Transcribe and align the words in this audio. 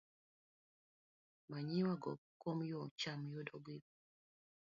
Manyiwa 1.49 1.93
go 2.01 2.11
komyo 2.41 2.79
cham 2.99 3.19
yudo 3.33 3.55
gigo 3.65 3.91